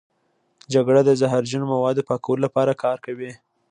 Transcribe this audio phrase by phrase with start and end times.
[0.71, 3.31] جگر د زهرجن موادو پاکولو لپاره کار کوي.